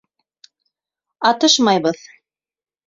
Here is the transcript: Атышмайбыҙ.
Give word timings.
Атышмайбыҙ. 1.31 2.05